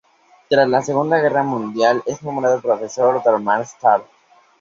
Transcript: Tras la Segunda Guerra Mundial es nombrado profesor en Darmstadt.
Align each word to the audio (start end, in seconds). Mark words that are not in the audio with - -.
Tras 0.49 0.67
la 0.67 0.81
Segunda 0.81 1.19
Guerra 1.19 1.43
Mundial 1.43 2.01
es 2.07 2.23
nombrado 2.23 2.59
profesor 2.59 3.17
en 3.17 3.23
Darmstadt. 3.43 4.01